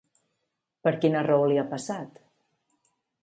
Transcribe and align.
Per 0.87 0.93
quina 1.03 1.21
raó 1.27 1.45
li 1.51 1.61
ha 1.63 1.67
passat? 1.73 2.17